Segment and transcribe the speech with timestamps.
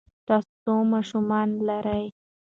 [0.27, 2.05] تاسو څو ماشومان لرئ؟